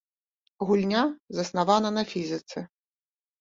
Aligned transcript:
Гульня 0.69 1.03
заснавана 1.41 1.93
на 1.99 2.03
фізіцы. 2.15 2.65